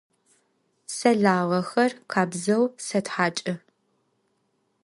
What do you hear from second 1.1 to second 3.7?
lağexer khabzeu sethaç'ı.